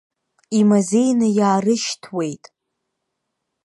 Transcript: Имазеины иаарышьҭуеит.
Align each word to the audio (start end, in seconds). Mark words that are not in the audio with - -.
Имазеины 0.59 1.27
иаарышьҭуеит. 1.37 2.43